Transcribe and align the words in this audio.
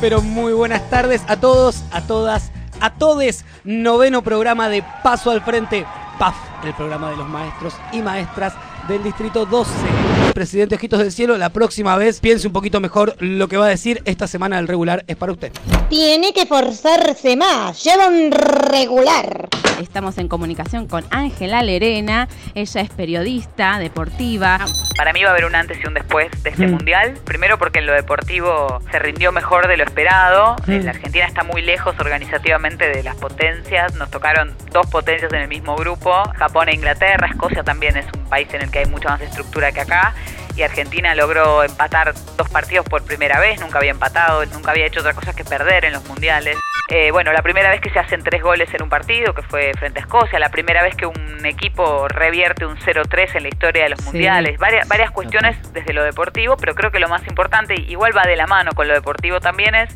Pero 0.00 0.20
muy 0.20 0.52
buenas 0.52 0.88
tardes 0.90 1.22
a 1.28 1.36
todos, 1.36 1.82
a 1.90 2.02
todas, 2.02 2.50
a 2.80 2.94
todes. 2.94 3.44
Noveno 3.64 4.22
programa 4.22 4.68
de 4.68 4.84
Paso 5.02 5.30
al 5.30 5.42
Frente, 5.42 5.86
PAF, 6.18 6.34
el 6.64 6.74
programa 6.74 7.10
de 7.10 7.16
los 7.16 7.28
maestros 7.28 7.74
y 7.92 8.02
maestras 8.02 8.54
del 8.88 9.02
Distrito 9.02 9.46
12. 9.46 9.72
Presidente 10.34 10.74
Ojitos 10.74 10.98
del 10.98 11.12
Cielo, 11.12 11.38
la 11.38 11.50
próxima 11.50 11.96
vez 11.96 12.20
piense 12.20 12.46
un 12.46 12.52
poquito 12.52 12.80
mejor 12.80 13.16
lo 13.20 13.48
que 13.48 13.56
va 13.56 13.66
a 13.66 13.70
decir. 13.70 14.02
Esta 14.04 14.26
semana 14.26 14.56
del 14.56 14.68
regular 14.68 15.04
es 15.06 15.16
para 15.16 15.32
usted. 15.32 15.52
Tiene 15.88 16.32
que 16.32 16.46
forzarse 16.46 17.36
más. 17.36 17.82
Lleva 17.82 18.08
un 18.08 18.30
regular. 18.32 19.48
Estamos 19.80 20.18
en 20.18 20.28
comunicación 20.28 20.86
con 20.86 21.04
Ángela 21.10 21.62
Lerena. 21.62 22.28
Ella 22.54 22.80
es 22.80 22.90
periodista 22.90 23.78
deportiva. 23.78 24.58
Para 24.96 25.12
mí 25.12 25.22
va 25.22 25.30
a 25.30 25.32
haber 25.32 25.44
un 25.44 25.54
antes 25.54 25.78
y 25.82 25.86
un 25.86 25.94
después 25.94 26.30
de 26.42 26.50
este 26.50 26.66
mundial. 26.66 27.18
Primero 27.24 27.58
porque 27.58 27.80
en 27.80 27.86
lo 27.86 27.92
deportivo 27.92 28.80
se 28.90 28.98
rindió 28.98 29.32
mejor 29.32 29.66
de 29.66 29.76
lo 29.76 29.84
esperado. 29.84 30.56
La 30.66 30.90
Argentina 30.90 31.26
está 31.26 31.42
muy 31.42 31.62
lejos 31.62 31.94
organizativamente 31.98 32.88
de 32.88 33.02
las 33.02 33.16
potencias. 33.16 33.94
Nos 33.94 34.10
tocaron 34.10 34.54
dos 34.72 34.86
potencias 34.86 35.32
en 35.32 35.40
el 35.40 35.48
mismo 35.48 35.76
grupo. 35.76 36.12
Japón 36.36 36.68
e 36.68 36.74
Inglaterra. 36.74 37.26
Escocia 37.28 37.64
también 37.64 37.96
es 37.96 38.06
un 38.16 38.24
país 38.26 38.48
en 38.52 38.62
el 38.62 38.70
que 38.70 38.80
hay 38.80 38.86
mucha 38.86 39.08
más 39.08 39.20
estructura 39.20 39.72
que 39.72 39.80
acá 39.80 40.14
y 40.56 40.62
Argentina 40.62 41.14
logró 41.14 41.64
empatar 41.64 42.14
dos 42.36 42.48
partidos 42.48 42.86
por 42.86 43.02
primera 43.02 43.40
vez, 43.40 43.60
nunca 43.60 43.78
había 43.78 43.90
empatado, 43.90 44.44
nunca 44.46 44.70
había 44.70 44.86
hecho 44.86 45.00
otra 45.00 45.12
cosa 45.12 45.34
que 45.34 45.44
perder 45.44 45.84
en 45.84 45.94
los 45.94 46.04
mundiales. 46.06 46.56
Eh, 46.90 47.10
bueno, 47.12 47.32
la 47.32 47.40
primera 47.40 47.70
vez 47.70 47.80
que 47.80 47.88
se 47.88 47.98
hacen 47.98 48.22
tres 48.22 48.42
goles 48.42 48.68
en 48.74 48.82
un 48.82 48.90
partido, 48.90 49.34
que 49.34 49.40
fue 49.42 49.72
frente 49.78 50.00
a 50.00 50.02
Escocia, 50.02 50.38
la 50.38 50.50
primera 50.50 50.82
vez 50.82 50.94
que 50.94 51.06
un 51.06 51.46
equipo 51.46 52.08
revierte 52.08 52.66
un 52.66 52.76
0-3 52.76 53.36
en 53.36 53.42
la 53.44 53.48
historia 53.48 53.84
de 53.84 53.88
los 53.90 54.02
mundiales, 54.04 54.58
varias, 54.58 54.86
varias 54.86 55.10
cuestiones 55.10 55.56
desde 55.72 55.94
lo 55.94 56.04
deportivo, 56.04 56.58
pero 56.58 56.74
creo 56.74 56.90
que 56.90 57.00
lo 57.00 57.08
más 57.08 57.26
importante, 57.26 57.74
igual 57.74 58.14
va 58.14 58.24
de 58.24 58.36
la 58.36 58.46
mano 58.46 58.72
con 58.72 58.86
lo 58.86 58.92
deportivo 58.92 59.40
también, 59.40 59.74
es 59.74 59.94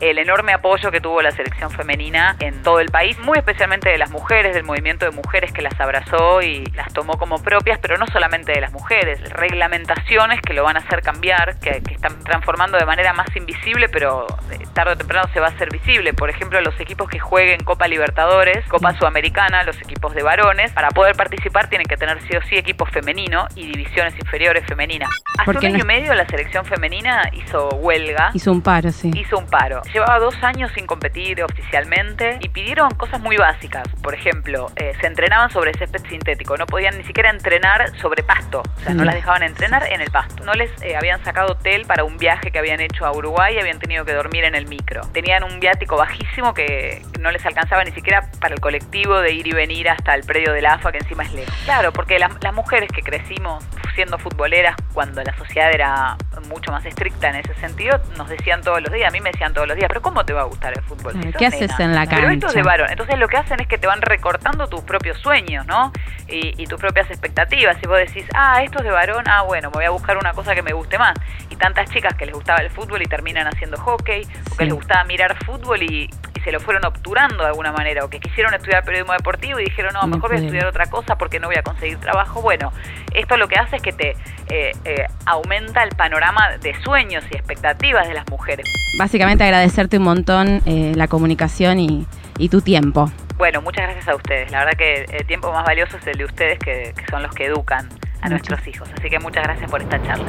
el 0.00 0.18
enorme 0.18 0.52
apoyo 0.52 0.90
que 0.90 1.00
tuvo 1.00 1.22
la 1.22 1.30
selección 1.30 1.70
femenina 1.70 2.36
en 2.40 2.62
todo 2.62 2.80
el 2.80 2.90
país, 2.90 3.18
muy 3.18 3.38
especialmente 3.38 3.90
de 3.90 3.98
las 3.98 4.10
mujeres, 4.10 4.54
del 4.54 4.64
movimiento 4.64 5.04
de 5.04 5.10
mujeres 5.10 5.52
que 5.52 5.62
las 5.62 5.78
abrazó 5.80 6.42
y 6.42 6.64
las 6.74 6.92
tomó 6.92 7.18
como 7.18 7.42
propias, 7.42 7.78
pero 7.78 7.96
no 7.96 8.06
solamente 8.06 8.52
de 8.52 8.60
las 8.60 8.72
mujeres, 8.72 9.20
reglamentaciones 9.30 10.40
que 10.42 10.52
lo 10.52 10.64
van 10.64 10.76
a 10.76 10.80
hacer 10.80 11.02
cambiar, 11.02 11.58
que, 11.60 11.82
están 11.90 12.22
transformando 12.24 12.78
de 12.78 12.84
manera 12.84 13.12
más 13.12 13.34
invisible, 13.36 13.88
pero 13.88 14.26
eh, 14.50 14.58
tarde 14.74 14.92
o 14.92 14.96
temprano 14.96 15.28
se 15.32 15.40
va 15.40 15.46
a 15.46 15.50
hacer 15.50 15.70
visible. 15.70 16.12
Por 16.12 16.28
ejemplo, 16.28 16.60
los 16.60 16.78
equipos 16.78 17.08
que 17.08 17.18
jueguen 17.18 17.64
Copa 17.64 17.88
Libertadores, 17.88 18.66
Copa 18.66 18.94
Sudamericana, 18.98 19.62
los 19.64 19.80
equipos 19.80 20.14
de 20.14 20.22
varones, 20.22 20.72
para 20.72 20.90
poder 20.90 21.16
participar 21.16 21.68
tienen 21.68 21.86
que 21.86 21.96
tener 21.96 22.20
sí 22.22 22.36
o 22.36 22.42
sí 22.42 22.56
equipos 22.56 22.90
femeninos 22.90 23.46
y 23.56 23.66
divisiones 23.66 24.14
inferiores 24.18 24.66
femeninas. 24.66 25.08
Hace 25.38 25.50
un 25.50 25.64
año 25.64 25.78
y 25.78 25.86
medio 25.86 26.14
la 26.14 26.26
selección 26.26 26.64
femenina 26.66 27.22
hizo 27.32 27.68
huelga. 27.70 28.30
Hizo 28.34 28.52
un 28.52 28.60
paro, 28.60 28.92
sí. 28.92 29.10
Hizo 29.14 29.38
un 29.38 29.46
paro 29.46 29.82
llevaba 29.92 30.18
dos 30.18 30.34
años 30.42 30.70
sin 30.74 30.86
competir 30.86 31.42
oficialmente 31.42 32.38
y 32.40 32.48
pidieron 32.48 32.90
cosas 32.90 33.20
muy 33.20 33.36
básicas. 33.36 33.88
Por 34.02 34.14
ejemplo, 34.14 34.70
eh, 34.76 34.92
se 35.00 35.06
entrenaban 35.06 35.50
sobre 35.50 35.72
césped 35.74 36.06
sintético, 36.08 36.56
no 36.56 36.66
podían 36.66 36.96
ni 36.98 37.04
siquiera 37.04 37.30
entrenar 37.30 37.96
sobre 37.98 38.22
pasto, 38.22 38.62
o 38.76 38.80
sea, 38.80 38.94
no 38.94 39.04
las 39.04 39.14
dejaban 39.14 39.42
entrenar 39.42 39.86
en 39.92 40.00
el 40.00 40.10
pasto. 40.10 40.44
No 40.44 40.54
les 40.54 40.70
eh, 40.82 40.96
habían 40.96 41.22
sacado 41.24 41.52
hotel 41.52 41.86
para 41.86 42.04
un 42.04 42.16
viaje 42.18 42.50
que 42.50 42.58
habían 42.58 42.80
hecho 42.80 43.06
a 43.06 43.12
Uruguay 43.12 43.54
y 43.56 43.58
habían 43.58 43.78
tenido 43.78 44.04
que 44.04 44.12
dormir 44.12 44.44
en 44.44 44.54
el 44.54 44.66
micro. 44.66 45.02
Tenían 45.12 45.44
un 45.44 45.60
viático 45.60 45.96
bajísimo 45.96 46.54
que 46.54 47.02
no 47.20 47.30
les 47.30 47.44
alcanzaba 47.44 47.84
ni 47.84 47.92
siquiera 47.92 48.30
para 48.40 48.54
el 48.54 48.60
colectivo 48.60 49.20
de 49.20 49.32
ir 49.32 49.46
y 49.46 49.52
venir 49.52 49.88
hasta 49.88 50.14
el 50.14 50.22
predio 50.24 50.52
del 50.52 50.66
AFA, 50.66 50.92
que 50.92 50.98
encima 50.98 51.24
es 51.24 51.32
lejos. 51.32 51.54
Claro, 51.64 51.92
porque 51.92 52.18
las 52.18 52.54
mujeres 52.54 52.90
que 52.94 53.02
crecimos 53.02 53.64
siendo 53.94 54.18
futboleras 54.18 54.76
cuando 54.92 55.22
la 55.22 55.34
sociedad 55.36 55.70
era 55.72 56.16
mucho 56.48 56.70
más 56.70 56.84
estricta 56.84 57.30
en 57.30 57.36
ese 57.36 57.54
sentido, 57.54 58.00
nos 58.16 58.28
decían 58.28 58.62
todos 58.62 58.80
los 58.80 58.92
días, 58.92 59.08
a 59.08 59.10
mí 59.10 59.20
me 59.20 59.30
decían 59.30 59.52
todos 59.52 59.66
los 59.66 59.75
días, 59.76 59.88
pero 59.88 60.02
¿cómo 60.02 60.24
te 60.24 60.32
va 60.32 60.42
a 60.42 60.44
gustar 60.44 60.72
el 60.76 60.82
fútbol? 60.82 61.14
¿Qué 61.38 61.46
haces 61.46 61.78
en 61.78 61.94
la 61.94 62.06
cancha? 62.06 62.16
Pero 62.16 62.30
esto 62.30 62.46
es 62.48 62.54
de 62.54 62.62
varón. 62.62 62.88
Entonces 62.90 63.18
lo 63.18 63.28
que 63.28 63.36
hacen 63.36 63.60
es 63.60 63.68
que 63.68 63.78
te 63.78 63.86
van 63.86 64.02
recortando 64.02 64.66
tus 64.68 64.80
propios 64.82 65.18
sueños, 65.18 65.66
¿no? 65.66 65.92
Y, 66.28 66.66
tus 66.66 66.80
propias 66.80 67.08
expectativas. 67.10 67.76
Si 67.80 67.86
vos 67.86 67.98
decís, 67.98 68.24
ah, 68.34 68.62
esto 68.62 68.78
es 68.78 68.84
de 68.84 68.90
varón, 68.90 69.24
ah, 69.28 69.42
bueno, 69.42 69.70
me 69.70 69.74
voy 69.74 69.84
a 69.84 69.90
buscar 69.90 70.18
una 70.18 70.32
cosa 70.32 70.54
que 70.54 70.62
me 70.62 70.72
guste 70.72 70.98
más. 70.98 71.14
Y 71.50 71.56
tantas 71.56 71.88
chicas 71.90 72.14
que 72.14 72.26
les 72.26 72.34
gustaba 72.34 72.58
el 72.58 72.70
fútbol 72.70 73.02
y 73.02 73.06
terminan 73.06 73.46
haciendo 73.46 73.76
hockey, 73.76 74.26
o 74.50 74.56
que 74.56 74.64
les 74.64 74.74
gustaba 74.74 75.04
mirar 75.04 75.36
fútbol 75.44 75.82
y, 75.82 76.10
se 76.46 76.52
lo 76.52 76.60
fueron 76.60 76.86
obturando 76.86 77.42
de 77.42 77.48
alguna 77.48 77.72
manera, 77.72 78.04
o 78.04 78.08
que 78.08 78.20
quisieron 78.20 78.54
estudiar 78.54 78.84
periodismo 78.84 79.14
deportivo 79.14 79.58
y 79.58 79.64
dijeron, 79.64 79.92
no, 79.94 80.06
mejor 80.06 80.30
voy 80.30 80.38
a 80.38 80.42
estudiar 80.42 80.66
otra 80.66 80.86
cosa 80.86 81.18
porque 81.18 81.40
no 81.40 81.48
voy 81.48 81.56
a 81.56 81.62
conseguir 81.64 81.98
trabajo. 81.98 82.40
Bueno, 82.40 82.72
esto 83.12 83.36
lo 83.36 83.48
que 83.48 83.56
hace 83.56 83.76
es 83.76 83.82
que 83.82 83.92
te 83.92 84.10
eh, 84.48 84.70
eh, 84.84 85.06
aumenta 85.24 85.82
el 85.82 85.90
panorama 85.96 86.56
de 86.58 86.80
sueños 86.82 87.24
y 87.32 87.34
expectativas 87.34 88.06
de 88.06 88.14
las 88.14 88.30
mujeres. 88.30 88.64
Básicamente 88.96 89.42
agradecerte 89.42 89.98
un 89.98 90.04
montón 90.04 90.62
eh, 90.66 90.92
la 90.94 91.08
comunicación 91.08 91.80
y, 91.80 92.06
tu 92.48 92.60
tiempo. 92.60 93.10
Bueno, 93.38 93.60
muchas 93.60 93.82
gracias 93.86 94.06
a 94.06 94.14
ustedes. 94.14 94.52
La 94.52 94.60
verdad 94.60 94.78
que 94.78 95.04
el 95.10 95.26
tiempo 95.26 95.50
más 95.50 95.64
valioso 95.64 95.96
es 95.96 96.06
el 96.06 96.16
de 96.16 96.26
ustedes, 96.26 96.60
que, 96.60 96.94
son 97.10 97.24
los 97.24 97.34
que 97.34 97.46
educan 97.46 97.88
a 98.20 98.28
nuestros 98.28 98.64
hijos. 98.68 98.88
Así 98.96 99.10
que 99.10 99.18
muchas 99.18 99.42
gracias 99.42 99.68
por 99.68 99.82
esta 99.82 100.00
charla. 100.04 100.26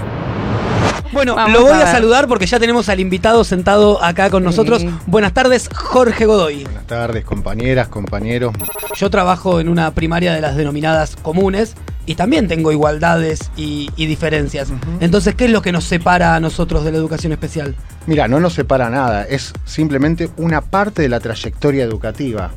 Bueno, 1.18 1.36
lo 1.50 1.64
voy 1.64 1.72
a, 1.72 1.92
saludar 1.92 2.28
porque 2.28 2.46
ya 2.46 2.60
tenemos 2.60 2.90
al 2.90 3.00
invitado 3.00 3.44
sentado 3.44 4.04
acá 4.04 4.30
con 4.30 4.44
nosotros. 4.44 4.86
Buenas 5.08 5.34
tardes, 5.34 5.68
Jorge 5.74 6.28
Godoy. 6.28 6.64
Buenas 6.64 6.86
tardes, 6.86 7.26
compañeras, 7.26 7.88
compañeros. 7.88 8.54
Yo 8.96 9.10
trabajo 9.10 9.60
en 9.60 9.68
una 9.68 9.90
primaria 9.96 10.32
de 10.32 10.42
las 10.42 10.56
denominadas 10.56 11.16
comunes 11.16 11.74
y 12.06 12.14
también 12.14 12.48
tengo 12.48 12.72
igualdades 12.72 13.50
y, 13.56 13.90
diferencias. 13.96 14.72
Entonces, 15.00 15.34
¿qué 15.34 15.46
es 15.46 15.52
lo 15.52 15.64
que 15.64 15.72
nos 15.72 15.86
separa 15.86 16.36
a 16.36 16.40
nosotros 16.40 16.84
de 16.84 16.92
la 16.92 17.00
educación 17.00 17.32
especial? 17.32 17.74
Mira, 18.06 18.28
no 18.28 18.40
nos 18.40 18.54
separa 18.54 18.92
nada, 18.92 19.24
es 19.24 19.54
simplemente 19.66 20.30
una 20.38 20.62
parte 20.62 21.02
de 21.02 21.10
la 21.10 21.20
trayectoria 21.20 21.84
educativa. 21.84 22.52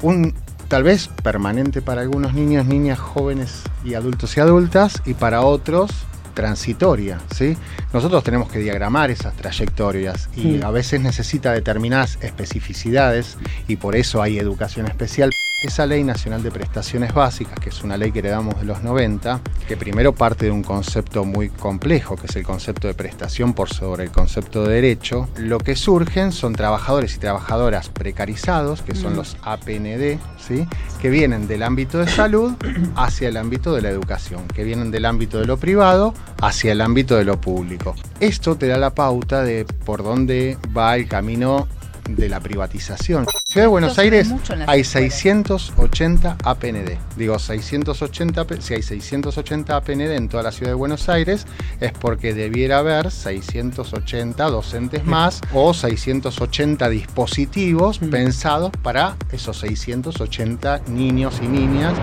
Un, 0.00 0.32
tal 0.68 0.82
vez 0.82 1.10
permanente 1.22 1.82
para 1.82 2.00
algunos 2.00 2.32
niños, 2.32 2.64
niñas, 2.64 2.98
jóvenes 2.98 3.64
y 3.84 3.92
adultos 3.92 4.34
y 4.38 4.40
adultas, 4.40 5.02
y 5.04 5.12
para 5.12 5.42
otros 5.42 5.90
transitoria, 6.38 7.18
¿sí? 7.34 7.56
Nosotros 7.92 8.22
tenemos 8.22 8.48
que 8.48 8.60
diagramar 8.60 9.10
esas 9.10 9.34
trayectorias 9.34 10.28
y 10.36 10.62
a 10.62 10.70
veces 10.70 11.00
necesita 11.00 11.52
determinadas 11.52 12.16
especificidades 12.22 13.36
y 13.66 13.74
por 13.74 13.96
eso 13.96 14.22
hay 14.22 14.38
educación 14.38 14.86
especial. 14.86 15.32
Esa 15.60 15.86
Ley 15.86 16.04
Nacional 16.04 16.40
de 16.44 16.52
Prestaciones 16.52 17.12
Básicas, 17.12 17.58
que 17.58 17.70
es 17.70 17.82
una 17.82 17.96
ley 17.96 18.12
que 18.12 18.20
heredamos 18.20 18.60
de 18.60 18.64
los 18.64 18.84
90, 18.84 19.40
que 19.66 19.76
primero 19.76 20.14
parte 20.14 20.44
de 20.44 20.52
un 20.52 20.62
concepto 20.62 21.24
muy 21.24 21.48
complejo, 21.48 22.14
que 22.14 22.26
es 22.28 22.36
el 22.36 22.44
concepto 22.44 22.86
de 22.86 22.94
prestación 22.94 23.54
por 23.54 23.68
sobre 23.68 24.04
el 24.04 24.12
concepto 24.12 24.62
de 24.62 24.76
derecho, 24.76 25.28
lo 25.36 25.58
que 25.58 25.74
surgen 25.74 26.30
son 26.30 26.54
trabajadores 26.54 27.16
y 27.16 27.18
trabajadoras 27.18 27.88
precarizados, 27.88 28.82
que 28.82 28.94
son 28.94 29.14
mm. 29.14 29.16
los 29.16 29.36
APND, 29.42 30.20
¿sí? 30.38 30.64
que 31.02 31.10
vienen 31.10 31.48
del 31.48 31.64
ámbito 31.64 31.98
de 31.98 32.06
salud 32.06 32.52
hacia 32.94 33.28
el 33.28 33.36
ámbito 33.36 33.74
de 33.74 33.82
la 33.82 33.90
educación, 33.90 34.46
que 34.46 34.62
vienen 34.62 34.92
del 34.92 35.06
ámbito 35.06 35.40
de 35.40 35.46
lo 35.46 35.56
privado 35.56 36.14
hacia 36.40 36.70
el 36.70 36.80
ámbito 36.80 37.16
de 37.16 37.24
lo 37.24 37.40
público. 37.40 37.96
Esto 38.20 38.56
te 38.56 38.68
da 38.68 38.78
la 38.78 38.94
pauta 38.94 39.42
de 39.42 39.64
por 39.64 40.04
dónde 40.04 40.56
va 40.76 40.94
el 40.94 41.08
camino 41.08 41.66
de 42.08 42.28
la 42.28 42.40
privatización. 42.40 43.26
Ciudad 43.44 43.66
de 43.66 43.70
Buenos 43.70 43.98
Aires 43.98 44.32
hay 44.66 44.84
680 44.84 46.36
APND. 46.42 46.98
Digo 47.16 47.38
680, 47.38 48.46
si 48.60 48.74
hay 48.74 48.82
680 48.82 49.76
APND 49.76 50.00
en 50.00 50.28
toda 50.28 50.42
la 50.42 50.52
ciudad 50.52 50.72
de 50.72 50.74
Buenos 50.74 51.08
Aires 51.08 51.46
es 51.80 51.92
porque 51.92 52.34
debiera 52.34 52.78
haber 52.78 53.10
680 53.10 54.44
docentes 54.44 55.04
más 55.04 55.40
o 55.52 55.74
680 55.74 56.88
dispositivos 56.88 57.98
pensados 57.98 58.70
para 58.82 59.16
esos 59.32 59.58
680 59.58 60.82
niños 60.88 61.40
y 61.42 61.48
niñas. 61.48 61.94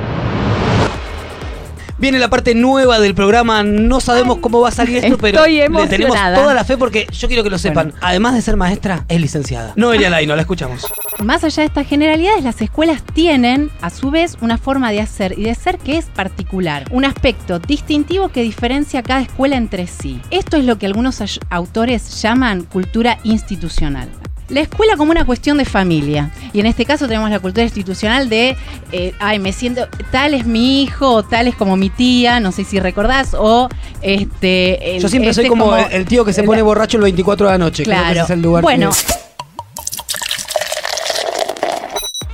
Viene 1.98 2.20
la 2.20 2.30
parte 2.30 2.56
nueva 2.56 3.00
del 3.00 3.16
programa. 3.16 3.64
No 3.64 4.02
sabemos 4.02 4.40
cómo 4.42 4.60
va 4.60 4.70
a 4.70 4.72
salir 4.72 4.98
esto, 4.98 5.18
pero 5.18 5.46
le 5.46 5.88
tenemos 5.88 6.18
toda 6.18 6.54
la 6.54 6.66
fe 6.66 6.78
porque 6.78 7.08
yo 7.12 7.28
quiero 7.28 7.44
que 7.44 7.50
lo 7.50 7.58
sepan. 7.58 7.94
Además 8.02 8.36
de 8.36 8.42
ser 8.42 8.58
maestra, 8.58 9.06
es 9.08 9.22
licenciada. 9.22 9.74
No 9.76 9.88
Noelia 9.88 10.10
no 10.26 10.36
la 10.36 10.42
escuchamos. 10.42 10.86
Más 11.24 11.44
allá 11.46 11.62
de 11.62 11.68
estas 11.68 11.88
generalidades, 11.88 12.44
las 12.44 12.62
escuelas 12.62 13.02
tienen, 13.14 13.70
a 13.82 13.90
su 13.90 14.12
vez, 14.12 14.38
una 14.42 14.58
forma 14.58 14.92
de 14.92 15.00
hacer 15.00 15.36
y 15.38 15.44
de 15.44 15.56
ser 15.56 15.78
que 15.78 15.98
es 15.98 16.06
particular. 16.06 16.86
Un 16.92 17.06
aspecto 17.06 17.60
distintivo 17.60 18.30
que 18.30 18.42
diferencia 18.42 19.00
a 19.00 19.04
cada 19.04 19.22
escuela 19.22 19.56
entre 19.56 19.88
sí. 19.88 20.20
Esto 20.32 20.58
es 20.58 20.66
lo 20.66 20.78
que 20.78 20.88
algunos 20.88 21.22
autores 21.50 22.22
llaman 22.22 22.64
cultura 22.64 23.20
institucional 23.24 24.10
la 24.50 24.62
escuela 24.62 24.96
como 24.98 25.12
una 25.12 25.26
cuestión 25.26 25.58
de 25.58 25.66
familia. 25.66 26.32
Y 26.54 26.60
en 26.60 26.66
este 26.66 26.86
caso 26.86 27.08
tenemos 27.08 27.30
la 27.30 27.40
cultura 27.40 27.64
institucional 27.64 28.30
de, 28.30 28.56
eh, 28.92 29.14
ay, 29.20 29.40
me 29.40 29.54
siento, 29.54 29.88
tal 30.12 30.34
es 30.34 30.46
mi 30.46 30.84
hijo, 30.84 31.24
tal 31.24 31.48
es 31.48 31.56
como 31.56 31.78
mi 31.78 31.90
tía, 31.90 32.40
no 32.40 32.52
sé 32.52 32.64
si 32.64 32.80
recordás, 32.80 33.34
o 33.34 33.70
este... 34.02 34.98
Yo 35.00 35.10
siempre 35.10 35.34
soy 35.34 35.46
este 35.46 35.50
como, 35.50 35.76
el 35.76 36.06
tío 36.06 36.24
que 36.26 36.34
se 36.34 36.44
pone 36.44 36.62
borracho 36.62 36.98
el 36.98 37.04
24 37.04 37.48
de 37.48 37.52
la 37.52 37.58
noche. 37.58 37.84
Claro. 37.84 38.24
es 38.24 38.30
el 38.30 38.42
lugar 38.42 38.62
bueno. 38.62 38.92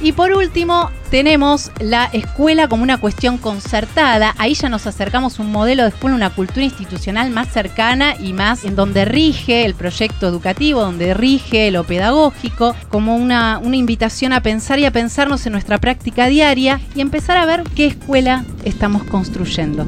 Y 0.03 0.13
por 0.13 0.33
último, 0.33 0.89
tenemos 1.11 1.71
la 1.79 2.05
escuela 2.05 2.67
como 2.67 2.81
una 2.81 2.97
cuestión 2.97 3.37
concertada. 3.37 4.33
Ahí 4.39 4.55
ya 4.55 4.67
nos 4.67 4.87
acercamos 4.87 5.37
un 5.37 5.51
modelo 5.51 5.83
de 5.83 5.89
escuela, 5.89 6.15
una 6.15 6.31
cultura 6.31 6.63
institucional 6.63 7.29
más 7.29 7.49
cercana 7.49 8.15
y 8.19 8.33
más 8.33 8.65
en 8.65 8.75
donde 8.75 9.05
rige 9.05 9.63
el 9.63 9.75
proyecto 9.75 10.27
educativo, 10.27 10.81
donde 10.81 11.13
rige 11.13 11.69
lo 11.69 11.83
pedagógico, 11.83 12.75
como 12.89 13.15
una, 13.15 13.59
una 13.59 13.75
invitación 13.75 14.33
a 14.33 14.41
pensar 14.41 14.79
y 14.79 14.85
a 14.85 14.91
pensarnos 14.91 15.45
en 15.45 15.51
nuestra 15.51 15.77
práctica 15.77 16.25
diaria 16.27 16.79
y 16.95 17.01
empezar 17.01 17.37
a 17.37 17.45
ver 17.45 17.63
qué 17.75 17.85
escuela 17.85 18.43
estamos 18.63 19.03
construyendo. 19.03 19.85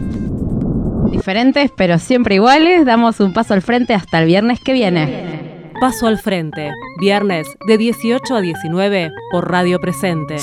Diferentes 1.12 1.72
pero 1.76 1.98
siempre 1.98 2.36
iguales, 2.36 2.86
damos 2.86 3.20
un 3.20 3.34
paso 3.34 3.54
al 3.56 3.62
frente 3.62 3.94
hasta 3.94 4.20
el 4.20 4.28
viernes 4.28 4.60
que 4.60 4.74
viene. 4.74 5.33
Paso 5.84 6.08
al 6.08 6.18
frente, 6.18 6.72
viernes 6.98 7.46
de 7.68 7.78
18 7.78 8.38
a 8.38 8.40
19 8.40 9.12
por 9.32 9.52
Radio 9.52 9.82
Presente. 9.82 10.38